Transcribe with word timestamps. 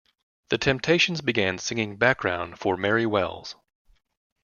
The 0.49 0.57
Temptations 0.57 1.21
began 1.21 1.59
singing 1.59 1.95
background 1.97 2.57
for 2.57 2.75
Mary 2.75 3.05
Wells. 3.05 3.55